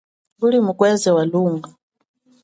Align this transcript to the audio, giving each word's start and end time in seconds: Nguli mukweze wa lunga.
Nguli 0.35 0.57
mukweze 0.65 1.09
wa 1.17 1.23
lunga. 1.31 1.69